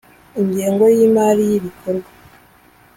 Ingengo 0.41 0.83
y 0.95 0.99
Imari 1.07 1.43
y 1.51 1.55
ibikorwa 1.59 2.09